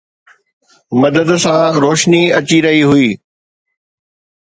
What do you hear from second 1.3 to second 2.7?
سان، روشني اچي